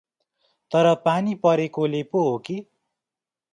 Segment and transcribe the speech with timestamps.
[0.71, 2.61] तर पानी परेकोले पो होकी?